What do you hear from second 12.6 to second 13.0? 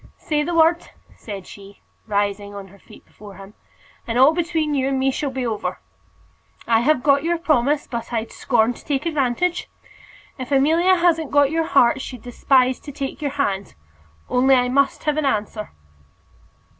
to